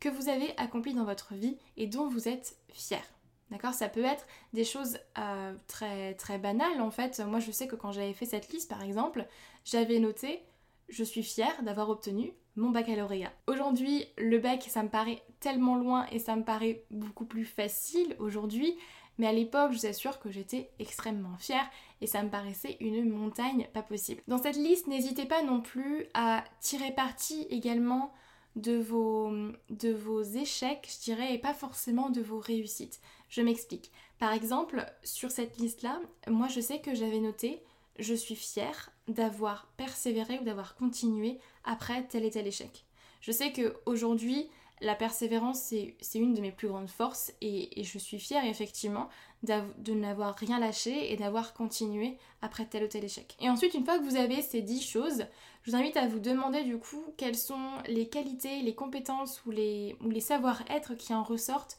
que 0.00 0.08
vous 0.08 0.28
avez 0.28 0.56
accompli 0.58 0.94
dans 0.94 1.04
votre 1.04 1.34
vie 1.34 1.56
et 1.76 1.86
dont 1.86 2.08
vous 2.08 2.28
êtes 2.28 2.56
fier. 2.72 3.02
D'accord? 3.50 3.74
Ça 3.74 3.88
peut 3.88 4.04
être 4.04 4.26
des 4.52 4.64
choses 4.64 4.98
euh, 5.18 5.54
très, 5.68 6.14
très 6.14 6.38
banales 6.38 6.80
en 6.80 6.90
fait. 6.90 7.20
Moi 7.20 7.40
je 7.40 7.50
sais 7.50 7.66
que 7.66 7.76
quand 7.76 7.92
j'avais 7.92 8.12
fait 8.12 8.26
cette 8.26 8.52
liste 8.52 8.68
par 8.68 8.82
exemple, 8.82 9.26
j'avais 9.64 9.98
noté 9.98 10.42
je 10.88 11.04
suis 11.04 11.22
fière 11.22 11.62
d'avoir 11.62 11.90
obtenu 11.90 12.32
mon 12.56 12.70
baccalauréat. 12.70 13.32
Aujourd'hui, 13.46 14.06
le 14.18 14.38
bac, 14.38 14.64
ça 14.68 14.82
me 14.82 14.88
paraît 14.88 15.22
tellement 15.40 15.76
loin 15.76 16.06
et 16.10 16.18
ça 16.18 16.36
me 16.36 16.44
paraît 16.44 16.84
beaucoup 16.90 17.26
plus 17.26 17.44
facile 17.44 18.16
aujourd'hui, 18.18 18.76
mais 19.18 19.26
à 19.26 19.32
l'époque, 19.32 19.72
je 19.72 19.78
vous 19.78 19.86
assure 19.86 20.18
que 20.18 20.30
j'étais 20.30 20.70
extrêmement 20.78 21.36
fière 21.38 21.68
et 22.00 22.06
ça 22.06 22.22
me 22.22 22.30
paraissait 22.30 22.76
une 22.80 23.08
montagne 23.10 23.68
pas 23.72 23.82
possible. 23.82 24.22
Dans 24.28 24.38
cette 24.38 24.56
liste, 24.56 24.86
n'hésitez 24.86 25.26
pas 25.26 25.42
non 25.42 25.60
plus 25.60 26.06
à 26.14 26.44
tirer 26.60 26.92
parti 26.92 27.46
également 27.50 28.12
de 28.56 28.76
vos, 28.76 29.30
de 29.70 29.92
vos 29.92 30.22
échecs, 30.22 30.88
je 30.90 31.04
dirais, 31.04 31.34
et 31.34 31.38
pas 31.38 31.54
forcément 31.54 32.10
de 32.10 32.20
vos 32.20 32.40
réussites. 32.40 33.00
Je 33.28 33.42
m'explique. 33.42 33.92
Par 34.18 34.32
exemple, 34.32 34.84
sur 35.04 35.30
cette 35.30 35.58
liste-là, 35.58 36.00
moi 36.26 36.48
je 36.48 36.60
sais 36.60 36.80
que 36.80 36.94
j'avais 36.94 37.20
noté 37.20 37.62
je 37.98 38.14
suis 38.14 38.34
fière 38.34 38.90
d'avoir 39.08 39.66
persévéré 39.76 40.38
ou 40.38 40.44
d'avoir 40.44 40.76
continué 40.76 41.38
après 41.64 42.06
tel 42.06 42.24
et 42.24 42.30
tel 42.30 42.46
échec. 42.46 42.84
Je 43.20 43.32
sais 43.32 43.52
qu'aujourd'hui, 43.52 44.48
la 44.80 44.94
persévérance, 44.94 45.60
c'est 45.60 46.18
une 46.18 46.34
de 46.34 46.40
mes 46.40 46.52
plus 46.52 46.68
grandes 46.68 46.90
forces 46.90 47.32
et, 47.40 47.82
je 47.82 47.98
suis 47.98 48.18
fière 48.18 48.44
effectivement 48.44 49.08
de 49.42 49.94
n'avoir 49.94 50.34
rien 50.36 50.58
lâché 50.58 51.12
et 51.12 51.16
d'avoir 51.16 51.54
continué 51.54 52.18
après 52.42 52.66
tel 52.66 52.84
ou 52.84 52.88
tel 52.88 53.04
échec. 53.04 53.36
Et 53.40 53.48
ensuite, 53.48 53.74
une 53.74 53.84
fois 53.84 53.98
que 53.98 54.04
vous 54.04 54.16
avez 54.16 54.42
ces 54.42 54.60
10 54.60 54.82
choses, 54.82 55.26
je 55.62 55.70
vous 55.70 55.76
invite 55.76 55.96
à 55.96 56.06
vous 56.06 56.18
demander 56.18 56.62
du 56.62 56.78
coup 56.78 57.04
quelles 57.16 57.36
sont 57.36 57.70
les 57.88 58.08
qualités, 58.08 58.62
les 58.62 58.74
compétences 58.74 59.42
ou 59.46 59.50
les, 59.50 59.96
savoir-être 60.20 60.94
qui 60.94 61.14
en 61.14 61.22
ressortent, 61.22 61.78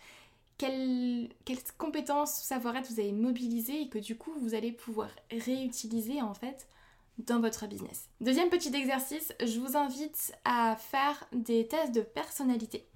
quelles, 0.57 1.29
compétences 1.77 2.41
ou 2.41 2.45
savoir-être 2.45 2.91
vous 2.91 2.99
avez 2.99 3.11
mobilisé 3.11 3.81
et 3.81 3.89
que 3.89 3.99
du 3.99 4.17
coup 4.17 4.31
vous 4.39 4.55
allez 4.55 4.71
pouvoir 4.71 5.09
réutiliser 5.31 6.21
en 6.21 6.33
fait 6.33 6.67
dans 7.17 7.39
votre 7.39 7.67
business. 7.67 8.09
Deuxième 8.21 8.49
petit 8.49 8.75
exercice, 8.75 9.33
je 9.43 9.59
vous 9.59 9.75
invite 9.75 10.33
à 10.45 10.75
faire 10.75 11.27
des 11.31 11.67
tests 11.67 11.93
de 11.93 12.01
personnalité. 12.01 12.87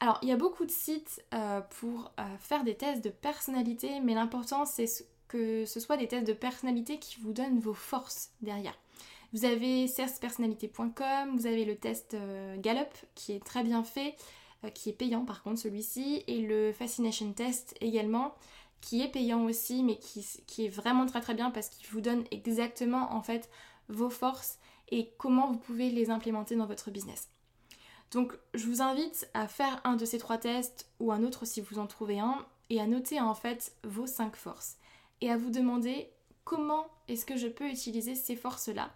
Alors, 0.00 0.18
il 0.22 0.28
y 0.28 0.32
a 0.32 0.36
beaucoup 0.36 0.66
de 0.66 0.70
sites 0.70 1.24
euh, 1.32 1.60
pour 1.80 2.12
euh, 2.18 2.22
faire 2.38 2.64
des 2.64 2.74
tests 2.74 3.04
de 3.04 3.10
personnalité, 3.10 4.00
mais 4.00 4.14
l'important 4.14 4.64
c'est 4.64 4.86
que 5.28 5.64
ce 5.64 5.80
soit 5.80 5.96
des 5.96 6.08
tests 6.08 6.26
de 6.26 6.32
personnalité 6.32 6.98
qui 6.98 7.20
vous 7.20 7.32
donnent 7.32 7.58
vos 7.58 7.74
forces 7.74 8.30
derrière. 8.42 8.78
Vous 9.32 9.44
avez 9.44 9.86
personnalité.com, 10.20 11.36
vous 11.36 11.46
avez 11.46 11.64
le 11.64 11.76
test 11.76 12.14
euh, 12.14 12.56
Gallup 12.58 12.94
qui 13.14 13.32
est 13.32 13.44
très 13.44 13.64
bien 13.64 13.82
fait, 13.82 14.14
qui 14.74 14.90
est 14.90 14.94
payant 14.94 15.24
par 15.24 15.42
contre 15.42 15.60
celui-ci, 15.60 16.22
et 16.26 16.40
le 16.40 16.72
Fascination 16.72 17.32
Test 17.32 17.74
également 17.80 18.34
qui 18.84 19.00
est 19.00 19.08
payant 19.08 19.42
aussi, 19.46 19.82
mais 19.82 19.96
qui, 19.96 20.66
est 20.66 20.68
vraiment 20.68 21.06
très 21.06 21.22
très 21.22 21.32
bien 21.32 21.50
parce 21.50 21.70
qu'il 21.70 21.88
vous 21.88 22.02
donne 22.02 22.24
exactement 22.30 23.14
en 23.14 23.22
fait 23.22 23.48
vos 23.88 24.10
forces 24.10 24.58
et 24.90 25.10
comment 25.16 25.50
vous 25.50 25.58
pouvez 25.58 25.88
les 25.88 26.10
implémenter 26.10 26.54
dans 26.54 26.66
votre 26.66 26.90
business. 26.90 27.30
Donc 28.10 28.38
je 28.52 28.66
vous 28.66 28.82
invite 28.82 29.26
à 29.32 29.48
faire 29.48 29.80
un 29.84 29.96
de 29.96 30.04
ces 30.04 30.18
trois 30.18 30.36
tests 30.36 30.90
ou 31.00 31.12
un 31.12 31.22
autre 31.22 31.46
si 31.46 31.62
vous 31.62 31.78
en 31.78 31.86
trouvez 31.86 32.18
un 32.18 32.44
et 32.68 32.78
à 32.78 32.86
noter 32.86 33.22
en 33.22 33.34
fait 33.34 33.74
vos 33.84 34.06
cinq 34.06 34.36
forces 34.36 34.76
et 35.22 35.30
à 35.30 35.38
vous 35.38 35.50
demander 35.50 36.10
comment 36.44 36.86
est-ce 37.08 37.24
que 37.24 37.38
je 37.38 37.48
peux 37.48 37.70
utiliser 37.70 38.14
ces 38.14 38.36
forces-là 38.36 38.90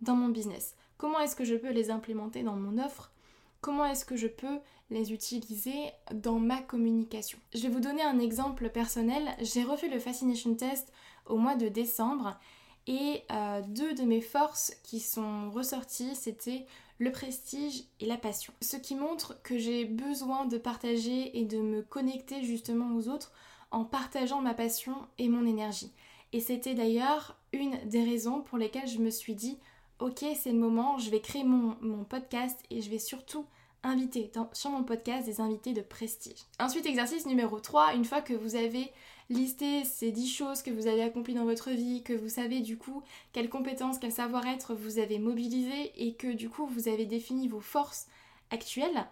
dans 0.00 0.16
mon 0.16 0.30
business 0.30 0.74
Comment 0.96 1.20
est-ce 1.20 1.36
que 1.36 1.44
je 1.44 1.54
peux 1.54 1.70
les 1.70 1.90
implémenter 1.90 2.42
dans 2.42 2.56
mon 2.56 2.82
offre 2.82 3.12
Comment 3.60 3.86
est-ce 3.86 4.04
que 4.04 4.16
je 4.16 4.28
peux 4.28 4.60
les 4.90 5.12
utiliser 5.12 5.90
dans 6.12 6.38
ma 6.38 6.62
communication 6.62 7.38
Je 7.54 7.62
vais 7.62 7.68
vous 7.68 7.80
donner 7.80 8.02
un 8.02 8.20
exemple 8.20 8.70
personnel. 8.70 9.28
J'ai 9.40 9.64
refait 9.64 9.88
le 9.88 9.98
Fascination 9.98 10.54
Test 10.54 10.92
au 11.26 11.36
mois 11.36 11.56
de 11.56 11.68
décembre 11.68 12.38
et 12.86 13.24
euh, 13.30 13.60
deux 13.68 13.94
de 13.94 14.02
mes 14.02 14.22
forces 14.22 14.72
qui 14.82 15.00
sont 15.00 15.50
ressorties, 15.50 16.14
c'était 16.14 16.66
le 16.98 17.12
prestige 17.12 17.84
et 18.00 18.06
la 18.06 18.16
passion. 18.16 18.52
Ce 18.62 18.76
qui 18.76 18.94
montre 18.94 19.40
que 19.42 19.58
j'ai 19.58 19.84
besoin 19.84 20.46
de 20.46 20.56
partager 20.56 21.38
et 21.38 21.44
de 21.44 21.58
me 21.58 21.82
connecter 21.82 22.42
justement 22.42 22.96
aux 22.96 23.08
autres 23.08 23.32
en 23.70 23.84
partageant 23.84 24.40
ma 24.40 24.54
passion 24.54 24.94
et 25.18 25.28
mon 25.28 25.46
énergie. 25.46 25.92
Et 26.32 26.40
c'était 26.40 26.74
d'ailleurs 26.74 27.36
une 27.52 27.76
des 27.86 28.02
raisons 28.02 28.40
pour 28.40 28.56
lesquelles 28.56 28.88
je 28.88 28.98
me 28.98 29.10
suis 29.10 29.34
dit, 29.34 29.58
ok, 30.00 30.24
c'est 30.34 30.52
le 30.52 30.58
moment, 30.58 30.98
je 30.98 31.10
vais 31.10 31.20
créer 31.20 31.44
mon, 31.44 32.04
podcast 32.04 32.60
et 32.70 32.80
je 32.80 32.90
vais 32.90 32.98
surtout 32.98 33.44
inviter 33.82 34.30
sur 34.52 34.70
mon 34.70 34.82
podcast 34.82 35.26
des 35.26 35.40
invités 35.40 35.72
de 35.72 35.80
prestige. 35.80 36.38
Ensuite, 36.58 36.86
exercice 36.86 37.26
numéro 37.26 37.60
3, 37.60 37.94
une 37.94 38.04
fois 38.04 38.20
que 38.20 38.34
vous 38.34 38.56
avez 38.56 38.90
listé 39.30 39.84
ces 39.84 40.10
10 40.10 40.28
choses 40.28 40.62
que 40.62 40.70
vous 40.70 40.86
avez 40.86 41.02
accomplies 41.02 41.34
dans 41.34 41.44
votre 41.44 41.70
vie, 41.70 42.02
que 42.02 42.12
vous 42.12 42.28
savez 42.28 42.60
du 42.60 42.78
coup 42.78 43.02
quelles 43.32 43.50
compétences, 43.50 43.98
quel 43.98 44.12
savoir-être 44.12 44.74
vous 44.74 44.98
avez 44.98 45.18
mobilisé 45.18 45.92
et 45.96 46.14
que 46.14 46.32
du 46.32 46.48
coup 46.48 46.66
vous 46.66 46.88
avez 46.88 47.04
défini 47.04 47.46
vos 47.46 47.60
forces 47.60 48.06
actuelles, 48.50 49.06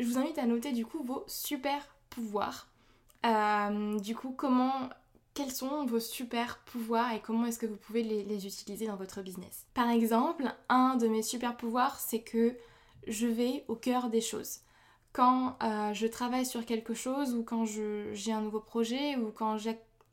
je 0.00 0.06
vous 0.06 0.18
invite 0.18 0.38
à 0.38 0.46
noter 0.46 0.72
du 0.72 0.86
coup 0.86 1.02
vos 1.04 1.22
super 1.26 1.94
pouvoirs. 2.10 2.68
Euh, 3.24 3.98
du 4.00 4.16
coup, 4.16 4.34
comment 4.36 4.88
quels 5.34 5.50
sont 5.50 5.86
vos 5.86 6.00
super 6.00 6.58
pouvoirs 6.66 7.12
et 7.12 7.20
comment 7.20 7.46
est-ce 7.46 7.58
que 7.58 7.66
vous 7.66 7.76
pouvez 7.76 8.02
les, 8.02 8.46
utiliser 8.46 8.86
dans 8.86 8.96
votre 8.96 9.22
business? 9.22 9.66
Par 9.74 9.88
exemple, 9.88 10.44
un 10.68 10.96
de 10.96 11.08
mes 11.08 11.22
super 11.22 11.56
pouvoirs, 11.56 11.98
c'est 11.98 12.22
que 12.22 12.56
je 13.06 13.26
vais 13.26 13.64
au 13.68 13.74
cœur 13.74 14.10
des 14.10 14.20
choses. 14.20 14.60
Quand 15.12 15.56
euh, 15.62 15.92
je 15.92 16.06
travaille 16.06 16.46
sur 16.46 16.64
quelque 16.64 16.94
chose 16.94 17.34
ou 17.34 17.42
quand 17.42 17.64
j'ai 17.66 18.32
un 18.32 18.40
nouveau 18.40 18.60
projet 18.60 19.16
ou 19.16 19.30
quand 19.30 19.56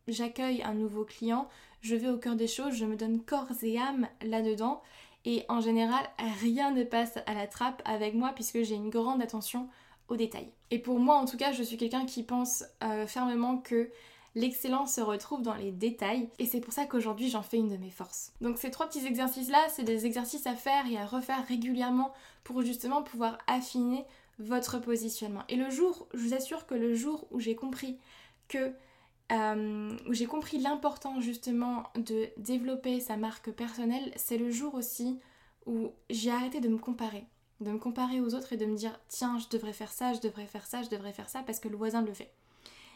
j'accueille 0.07 0.63
un 0.63 0.73
nouveau 0.73 1.05
client, 1.05 1.47
je 1.81 1.95
vais 1.95 2.09
au 2.09 2.17
cœur 2.17 2.35
des 2.35 2.47
choses, 2.47 2.73
je 2.73 2.85
me 2.85 2.95
donne 2.95 3.21
corps 3.21 3.51
et 3.61 3.77
âme 3.77 4.07
là-dedans 4.21 4.81
et 5.25 5.45
en 5.49 5.61
général, 5.61 6.09
rien 6.41 6.71
ne 6.71 6.83
passe 6.83 7.17
à 7.25 7.33
la 7.33 7.47
trappe 7.47 7.81
avec 7.85 8.13
moi 8.13 8.31
puisque 8.33 8.61
j'ai 8.63 8.75
une 8.75 8.89
grande 8.89 9.21
attention 9.21 9.69
aux 10.07 10.15
détails. 10.15 10.51
Et 10.71 10.79
pour 10.79 10.99
moi, 10.99 11.15
en 11.15 11.25
tout 11.25 11.38
cas, 11.38 11.51
je 11.51 11.61
suis 11.61 11.77
quelqu'un 11.77 12.05
qui 12.05 12.23
pense 12.23 12.63
euh, 12.83 13.05
fermement 13.05 13.57
que 13.57 13.89
L'excellence 14.39 14.93
se 14.93 15.01
retrouve 15.01 15.41
dans 15.41 15.55
les 15.55 15.74
détails 15.74 16.29
et 16.39 16.46
c'est 16.46 16.62
pour 16.62 16.72
ça 16.72 16.86
qu'aujourd'hui 16.86 17.29
j'en 17.29 17.41
fais 17.41 17.58
une 17.58 17.67
de 17.67 17.75
mes 17.75 17.89
forces. 17.89 18.31
Donc 18.39 18.58
ces 18.58 18.72
trois 18.72 18.88
petits 18.88 19.05
exercices 19.05 19.50
là, 19.50 19.67
c'est 19.67 19.84
des 19.84 20.05
exercices 20.05 20.48
à 20.48 20.55
faire 20.55 20.86
et 20.89 20.98
à 20.98 21.05
refaire 21.05 21.46
régulièrement 21.46 22.13
pour 22.46 22.62
justement 22.62 23.03
pouvoir 23.03 23.38
affiner 23.48 24.05
votre 24.39 24.79
positionnement. 24.79 25.43
Et 25.50 25.58
le 25.58 25.69
jour, 25.69 26.08
je 26.13 26.19
vous 26.19 26.34
assure 26.34 26.65
que 26.67 26.74
le 26.74 26.96
jour 26.96 27.27
où 27.31 27.41
j'ai 27.41 27.55
compris 27.55 27.98
que 28.48 28.72
euh, 29.34 29.98
où 30.08 30.13
j'ai 30.13 30.25
compris 30.25 30.58
l'important 30.58 31.19
justement 31.19 31.84
de 31.96 32.29
développer 32.38 33.01
sa 33.01 33.17
marque 33.17 33.51
personnelle, 33.51 34.10
c'est 34.15 34.38
le 34.38 34.51
jour 34.51 34.74
aussi 34.74 35.19
où 35.65 35.91
j'ai 36.10 36.31
arrêté 36.31 36.62
de 36.62 36.69
me 36.69 36.77
comparer. 36.77 37.25
De 37.60 37.72
me 37.72 37.77
comparer 37.77 38.22
aux 38.22 38.34
autres 38.34 38.53
et 38.53 38.58
de 38.58 38.65
me 38.65 38.77
dire 38.77 38.98
tiens, 39.10 39.38
je 39.38 39.50
devrais 39.50 39.74
faire 39.74 39.91
ça, 39.91 40.13
je 40.13 40.22
devrais 40.22 40.48
faire 40.48 40.65
ça, 40.65 40.81
je 40.81 40.89
devrais 40.89 41.12
faire 41.12 41.27
ça 41.27 41.43
parce 41.43 41.60
que 41.60 41.67
le 41.67 41.75
voisin 41.75 42.01
le 42.01 42.13
fait. 42.13 42.31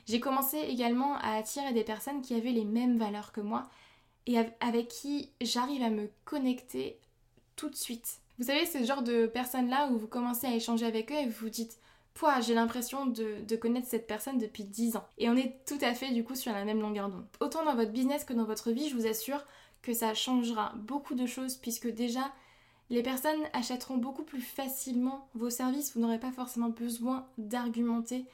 J'ai 0.06 0.20
commencé 0.20 0.58
également 0.58 1.16
à 1.18 1.36
attirer 1.36 1.74
des 1.74 1.84
personnes 1.84 2.22
qui 2.22 2.36
avaient 2.36 2.52
les 2.52 2.66
mêmes 2.66 2.98
valeurs 2.98 3.32
que 3.32 3.42
moi 3.42 3.70
et 4.28 4.38
avec 4.60 4.88
qui 4.88 5.30
j'arrive 5.42 5.84
à 5.84 5.90
me 5.90 6.10
connecter 6.26 6.98
tout 7.56 7.70
de 7.70 7.76
suite. 7.76 8.20
Vous 8.40 8.46
savez, 8.46 8.66
ce 8.66 8.84
genre 8.84 9.04
de 9.04 9.28
personnes-là 9.28 9.90
où 9.92 9.98
vous 9.98 10.08
commencez 10.08 10.48
à 10.48 10.56
échanger 10.56 10.86
avec 10.86 11.12
eux 11.12 11.16
et 11.16 11.26
vous 11.26 11.42
vous 11.42 11.50
dites 11.50 11.78
Pouah, 12.14 12.42
j'ai 12.42 12.54
l'impression 12.54 13.08
de, 13.08 13.56
connaître 13.56 13.88
cette 13.88 14.08
personne 14.08 14.38
depuis 14.38 14.64
10 14.64 14.98
ans. 14.98 15.06
Et 15.18 15.30
on 15.30 15.36
est 15.36 15.56
tout 15.66 15.78
à 15.82 15.94
fait 15.94 16.12
du 16.12 16.24
coup 16.24 16.36
sur 16.36 16.52
la 16.52 16.64
même 16.64 16.80
longueur 16.80 17.10
d'onde. 17.10 17.26
Autant 17.40 17.66
dans 17.66 17.76
votre 17.76 17.92
business 17.92 18.24
que 18.24 18.34
dans 18.34 18.44
votre 18.44 18.72
vie, 18.72 18.90
je 18.90 18.96
vous 18.96 19.08
assure 19.08 19.44
que 19.82 19.94
ça 19.94 20.14
changera 20.14 20.74
beaucoup 20.76 21.16
de 21.16 21.26
choses 21.26 21.56
puisque 21.56 21.88
déjà, 21.88 22.32
les 22.90 23.02
personnes 23.02 23.42
achèteront 23.54 23.98
beaucoup 23.98 24.24
plus 24.24 24.42
facilement 24.42 25.28
vos 25.34 25.50
services. 25.50 25.94
Vous 25.96 26.02
n'aurez 26.02 26.20
pas 26.20 26.32
forcément 26.32 26.70
besoin 26.70 27.26
d'argumenter 27.38 28.26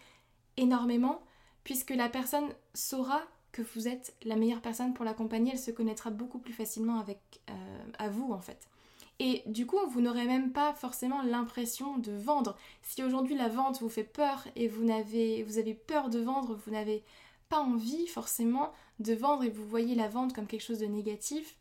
énormément 0.57 1.21
puisque 1.63 1.91
la 1.91 2.09
personne 2.09 2.49
saura 2.73 3.21
que 3.51 3.61
vous 3.61 3.87
êtes 3.87 4.15
la 4.23 4.35
meilleure 4.35 4.61
personne 4.61 4.93
pour 4.93 5.05
l'accompagner, 5.05 5.53
elle 5.53 5.59
se 5.59 5.71
connaîtra 5.71 6.11
beaucoup 6.11 6.39
plus 6.39 6.53
facilement 6.53 6.99
avec 6.99 7.19
euh, 7.49 7.83
à 7.97 8.09
vous 8.09 8.31
en 8.31 8.39
fait. 8.39 8.67
Et 9.19 9.43
du 9.47 9.65
coup, 9.65 9.77
vous 9.89 9.99
n'aurez 9.99 10.25
même 10.25 10.53
pas 10.53 10.73
forcément 10.73 11.21
l'impression 11.21 11.97
de 11.97 12.13
vendre. 12.13 12.57
Si 12.83 13.03
aujourd'hui 13.03 13.35
la 13.35 13.49
vente 13.49 13.81
vous 13.81 13.89
fait 13.89 14.05
peur 14.05 14.47
et 14.55 14.69
vous, 14.69 14.85
n'avez, 14.85 15.43
vous 15.43 15.57
avez 15.57 15.73
peur 15.73 16.09
de 16.09 16.19
vendre, 16.19 16.57
vous 16.65 16.71
n'avez 16.71 17.03
pas 17.49 17.59
envie 17.59 18.07
forcément 18.07 18.71
de 18.99 19.13
vendre 19.13 19.43
et 19.43 19.49
vous 19.49 19.65
voyez 19.65 19.95
la 19.95 20.07
vente 20.07 20.33
comme 20.33 20.47
quelque 20.47 20.63
chose 20.63 20.79
de 20.79 20.85
négatif, 20.85 21.57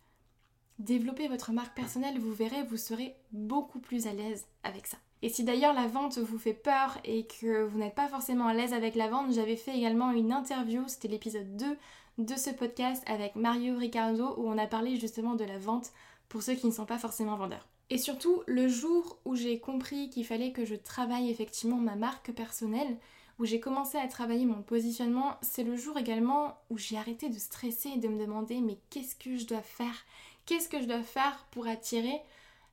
développez 0.79 1.27
votre 1.27 1.51
marque 1.51 1.75
personnelle, 1.75 2.21
vous 2.21 2.33
verrez, 2.33 2.63
vous 2.63 2.77
serez 2.77 3.17
beaucoup 3.33 3.81
plus 3.81 4.07
à 4.07 4.13
l'aise 4.13 4.47
avec 4.63 4.87
ça. 4.87 4.99
Et 5.23 5.29
si 5.29 5.43
d'ailleurs 5.43 5.75
la 5.75 5.89
vente 5.89 6.19
vous 6.19 6.39
fait 6.39 6.55
peur 6.55 6.99
et 7.05 7.27
que 7.27 7.65
vous 7.65 7.79
n'êtes 7.79 7.95
pas 7.95 8.09
forcément 8.09 8.47
à 8.47 8.55
l'aise 8.55 8.73
avec 8.73 8.95
la 8.95 9.09
vente, 9.09 9.33
j'avais 9.33 9.57
fait 9.57 9.77
également 9.77 10.13
une 10.13 10.33
interview, 10.33 10.85
c'était 10.87 11.09
l'épisode 11.09 11.57
2 11.57 11.77
de 12.19 12.37
ce 12.37 12.51
podcast 12.51 13.03
avec 13.07 13.35
Mario 13.37 13.77
Ricardo 13.77 14.35
où 14.37 14.49
on 14.49 14.59
a 14.59 14.67
parlé 14.67 14.97
justement 14.97 15.35
de 15.35 15.45
la 15.45 15.59
vente 15.59 15.93
pour 16.29 16.43
ceux 16.43 16.55
qui 16.55 16.67
ne 16.67 16.73
sont 16.73 16.87
pas 16.87 16.99
forcément 16.99 17.37
vendeurs. 17.37 17.67
Et 17.91 17.99
surtout, 17.99 18.43
le 18.47 18.69
jour 18.69 19.19
où 19.25 19.35
j'ai 19.35 19.59
compris 19.61 20.11
qu'il 20.11 20.27
fallait 20.27 20.53
que 20.53 20.65
je 20.65 20.75
travaille 20.75 21.31
effectivement 21.31 21.79
ma 21.79 21.97
marque 21.97 22.33
personnelle, 22.33 22.99
où 23.39 23.45
j'ai 23.45 23.61
commencé 23.61 23.97
à 23.97 24.09
travailler 24.09 24.45
mon 24.45 24.63
positionnement, 24.63 25.37
c'est 25.43 25.63
le 25.63 25.77
jour 25.77 25.97
également 25.97 26.59
où 26.71 26.79
j'ai 26.79 26.99
arrêté 26.99 27.29
de 27.29 27.39
stresser 27.39 27.91
et 27.95 27.99
de 27.99 28.09
me 28.09 28.19
demander 28.19 28.61
mais 28.61 28.79
qu'est-ce 28.91 29.15
que 29.15 29.37
je 29.37 29.47
dois 29.47 29.63
faire? 29.63 30.05
Qu'est-ce 30.45 30.69
que 30.69 30.81
je 30.81 30.87
dois 30.87 31.03
faire 31.03 31.47
pour 31.51 31.67
attirer 31.67 32.21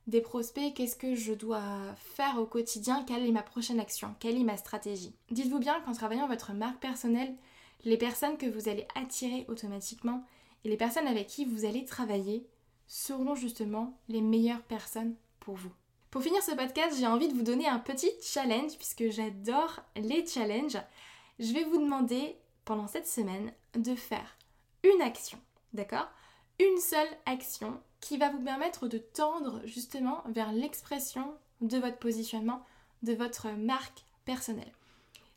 des 0.06 0.20
prospects, 0.20 0.72
qu'est-ce 0.74 0.96
que 0.96 1.14
je 1.14 1.32
dois 1.32 1.62
faire 1.96 2.38
au 2.38 2.46
quotidien, 2.46 3.04
quelle 3.04 3.26
est 3.26 3.32
ma 3.32 3.42
prochaine 3.42 3.80
action, 3.80 4.14
quelle 4.20 4.36
est 4.36 4.44
ma 4.44 4.56
stratégie. 4.56 5.14
Dites-vous 5.30 5.58
bien 5.58 5.80
qu'en 5.80 5.92
travaillant 5.92 6.28
votre 6.28 6.52
marque 6.52 6.80
personnelle, 6.80 7.34
les 7.84 7.96
personnes 7.96 8.36
que 8.36 8.46
vous 8.46 8.68
allez 8.68 8.86
attirer 8.94 9.44
automatiquement 9.48 10.24
et 10.64 10.68
les 10.68 10.76
personnes 10.76 11.06
avec 11.06 11.26
qui 11.26 11.44
vous 11.44 11.64
allez 11.64 11.84
travailler 11.84 12.46
seront 12.86 13.34
justement 13.34 13.98
les 14.08 14.20
meilleures 14.20 14.62
personnes 14.62 15.14
pour 15.40 15.56
vous. 15.56 15.72
Pour 16.10 16.22
finir 16.22 16.42
ce 16.42 16.52
podcast, 16.52 16.96
j'ai 16.98 17.06
envie 17.06 17.28
de 17.28 17.34
vous 17.34 17.42
donner 17.42 17.66
un 17.66 17.78
petit 17.78 18.10
challenge 18.22 18.76
puisque 18.76 19.10
j'adore 19.10 19.80
les 19.96 20.26
challenges. 20.26 20.78
Je 21.38 21.52
vais 21.52 21.64
vous 21.64 21.78
demander 21.78 22.36
pendant 22.64 22.86
cette 22.86 23.08
semaine 23.08 23.52
de 23.74 23.94
faire 23.94 24.36
une 24.82 25.02
action, 25.02 25.38
d'accord? 25.72 26.08
Une 26.58 26.78
seule 26.78 27.08
action 27.26 27.80
qui 28.06 28.18
va 28.18 28.30
vous 28.30 28.40
permettre 28.40 28.86
de 28.86 28.98
tendre 28.98 29.60
justement 29.64 30.22
vers 30.28 30.52
l'expression 30.52 31.34
de 31.60 31.76
votre 31.76 31.98
positionnement, 31.98 32.62
de 33.02 33.14
votre 33.14 33.48
marque 33.50 34.04
personnelle. 34.24 34.70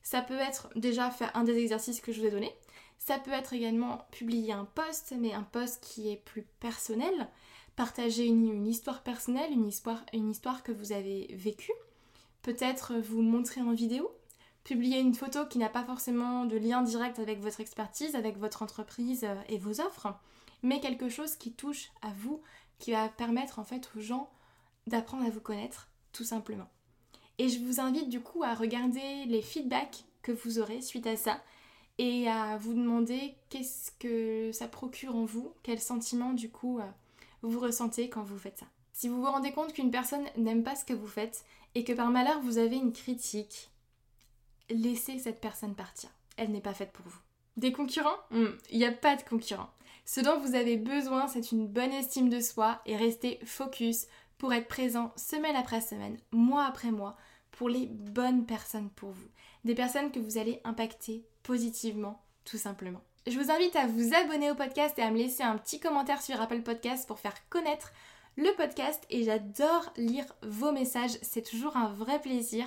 Ça 0.03 0.21
peut 0.21 0.38
être 0.38 0.69
déjà 0.75 1.09
faire 1.09 1.35
un 1.35 1.43
des 1.43 1.57
exercices 1.57 1.99
que 1.99 2.11
je 2.11 2.21
vous 2.21 2.27
ai 2.27 2.31
donné. 2.31 2.53
Ça 2.99 3.17
peut 3.17 3.31
être 3.31 3.53
également 3.53 4.05
publier 4.11 4.53
un 4.53 4.65
post, 4.65 5.15
mais 5.17 5.33
un 5.33 5.41
post 5.41 5.83
qui 5.83 6.11
est 6.11 6.17
plus 6.17 6.43
personnel. 6.59 7.29
Partager 7.75 8.25
une, 8.25 8.67
histoire 8.67 9.01
personnelle, 9.01 9.51
une 9.51 9.67
histoire, 9.67 10.05
une 10.13 10.29
histoire 10.29 10.61
que 10.61 10.71
vous 10.71 10.91
avez 10.91 11.33
vécue. 11.33 11.73
Peut-être 12.43 12.93
vous 12.97 13.23
montrer 13.23 13.61
en 13.61 13.71
vidéo. 13.71 14.11
Publier 14.63 14.99
une 14.99 15.15
photo 15.15 15.47
qui 15.47 15.57
n'a 15.57 15.69
pas 15.69 15.85
forcément 15.85 16.45
de 16.45 16.57
lien 16.57 16.83
direct 16.83 17.17
avec 17.17 17.39
votre 17.39 17.61
expertise, 17.61 18.13
avec 18.15 18.38
votre 18.38 18.61
entreprise 18.61 19.23
euh, 19.23 19.41
et 19.47 19.57
vos 19.57 19.81
offres 19.81 20.13
mais 20.63 20.79
quelque 20.79 21.09
chose 21.09 21.35
qui 21.35 21.51
touche 21.51 21.91
à 22.01 22.11
vous, 22.17 22.41
qui 22.79 22.91
va 22.91 23.09
permettre 23.09 23.59
en 23.59 23.63
fait 23.63 23.89
aux 23.95 24.01
gens 24.01 24.29
d'apprendre 24.87 25.25
à 25.25 25.29
vous 25.29 25.41
connaître, 25.41 25.89
tout 26.13 26.23
simplement. 26.23 26.69
Et 27.37 27.47
je 27.49 27.59
vous 27.59 27.79
invite 27.79 28.09
du 28.09 28.21
coup 28.21 28.43
à 28.43 28.53
regarder 28.53 29.25
les 29.25 29.41
feedbacks 29.41 30.03
que 30.21 30.31
vous 30.31 30.59
aurez 30.59 30.81
suite 30.81 31.07
à 31.07 31.15
ça 31.15 31.41
et 31.97 32.27
à 32.27 32.57
vous 32.57 32.73
demander 32.73 33.35
qu'est-ce 33.49 33.91
que 33.99 34.51
ça 34.51 34.67
procure 34.67 35.15
en 35.15 35.25
vous, 35.25 35.53
quel 35.63 35.79
sentiment 35.79 36.33
du 36.33 36.49
coup 36.49 36.79
euh, 36.79 36.85
vous 37.41 37.59
ressentez 37.59 38.09
quand 38.09 38.23
vous 38.23 38.37
faites 38.37 38.59
ça. 38.59 38.65
Si 38.93 39.07
vous 39.07 39.21
vous 39.21 39.31
rendez 39.31 39.51
compte 39.51 39.73
qu'une 39.73 39.91
personne 39.91 40.25
n'aime 40.37 40.63
pas 40.63 40.75
ce 40.75 40.85
que 40.85 40.93
vous 40.93 41.07
faites 41.07 41.45
et 41.75 41.83
que 41.83 41.93
par 41.93 42.09
malheur 42.09 42.41
vous 42.41 42.57
avez 42.57 42.75
une 42.75 42.91
critique, 42.93 43.69
laissez 44.69 45.19
cette 45.19 45.39
personne 45.41 45.75
partir. 45.75 46.09
Elle 46.37 46.51
n'est 46.51 46.61
pas 46.61 46.73
faite 46.73 46.91
pour 46.91 47.05
vous. 47.05 47.19
Des 47.57 47.71
concurrents? 47.71 48.17
Hmm, 48.31 48.47
Il 48.71 48.79
n'y 48.79 48.85
a 48.85 48.91
pas 48.91 49.15
de 49.15 49.23
concurrents. 49.23 49.69
Ce 50.11 50.21
dont 50.21 50.39
vous 50.39 50.55
avez 50.55 50.75
besoin, 50.75 51.27
c'est 51.27 51.51
une 51.51 51.67
bonne 51.67 51.91
estime 51.91 52.29
de 52.29 52.39
soi 52.39 52.81
et 52.87 52.97
rester 52.97 53.39
focus 53.45 54.07
pour 54.39 54.51
être 54.53 54.67
présent 54.67 55.13
semaine 55.15 55.55
après 55.55 55.81
semaine, 55.81 56.17
mois 56.31 56.65
après 56.65 56.89
mois, 56.89 57.15
pour 57.51 57.69
les 57.69 57.85
bonnes 57.85 58.47
personnes 58.47 58.89
pour 58.89 59.11
vous. 59.11 59.27
Des 59.65 59.75
personnes 59.75 60.11
que 60.11 60.17
vous 60.17 60.39
allez 60.39 60.61
impacter 60.63 61.27
positivement, 61.43 62.23
tout 62.43 62.57
simplement. 62.57 63.03
Je 63.27 63.37
vous 63.37 63.51
invite 63.51 63.75
à 63.75 63.85
vous 63.85 64.15
abonner 64.15 64.49
au 64.49 64.55
podcast 64.55 64.97
et 64.97 65.03
à 65.03 65.11
me 65.11 65.17
laisser 65.19 65.43
un 65.43 65.59
petit 65.59 65.79
commentaire 65.79 66.23
sur 66.23 66.41
Apple 66.41 66.63
Podcast 66.63 67.07
pour 67.07 67.19
faire 67.19 67.47
connaître 67.49 67.93
le 68.35 68.51
podcast 68.55 69.05
et 69.11 69.23
j'adore 69.23 69.93
lire 69.95 70.25
vos 70.41 70.71
messages, 70.71 71.19
c'est 71.21 71.47
toujours 71.47 71.77
un 71.77 71.93
vrai 71.93 72.19
plaisir. 72.19 72.65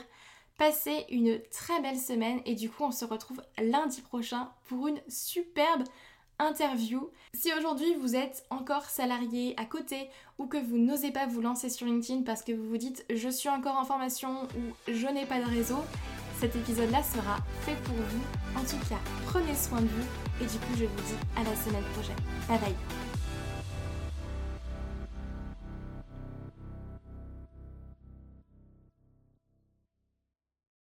Passez 0.59 1.07
une 1.09 1.43
très 1.51 1.81
belle 1.81 1.99
semaine 1.99 2.41
et 2.45 2.55
du 2.55 2.71
coup 2.71 2.85
on 2.85 2.93
se 2.93 3.05
retrouve 3.05 3.43
lundi 3.59 4.01
prochain 4.01 4.53
pour 4.69 4.87
une 4.87 5.01
superbe 5.09 5.83
interview. 6.47 7.11
Si 7.35 7.53
aujourd'hui 7.57 7.95
vous 8.01 8.15
êtes 8.15 8.45
encore 8.51 8.85
salarié 8.85 9.55
à 9.57 9.65
côté 9.65 10.09
ou 10.39 10.47
que 10.47 10.57
vous 10.57 10.79
n'osez 10.79 11.11
pas 11.11 11.27
vous 11.27 11.41
lancer 11.41 11.69
sur 11.71 11.87
LinkedIn 11.87 12.23
parce 12.23 12.43
que 12.43 12.53
vous 12.53 12.69
vous 12.69 12.77
dites 12.77 13.05
je 13.15 13.29
suis 13.29 13.49
encore 13.49 13.77
en 13.77 13.85
formation 13.85 14.43
ou 14.57 14.93
je 14.93 15.07
n'ai 15.07 15.27
pas 15.27 15.41
de 15.41 15.49
réseau, 15.49 15.79
cet 16.41 16.57
épisode-là 16.57 17.03
sera 17.03 17.39
fait 17.63 17.77
pour 17.85 17.95
vous. 17.95 18.61
En 18.61 18.65
tout 18.65 18.89
cas, 18.89 19.01
prenez 19.27 19.55
soin 19.55 19.81
de 19.81 19.87
vous 19.87 20.43
et 20.43 20.47
du 20.47 20.59
coup 20.59 20.75
je 20.77 20.85
vous 20.85 21.03
dis 21.07 21.17
à 21.37 21.45
la 21.45 21.57
semaine 21.57 21.85
prochaine. 21.95 22.17
Bye 22.49 22.59
bye 22.59 23.12